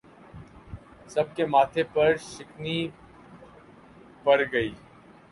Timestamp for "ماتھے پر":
1.45-2.15